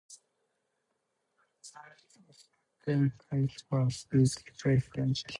Sebastien 1.61 3.11
Caisse 3.29 3.65
was 3.69 4.07
its 4.11 4.39
president. 4.57 5.23